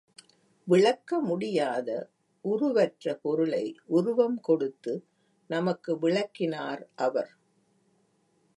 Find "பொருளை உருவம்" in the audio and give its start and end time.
3.21-4.39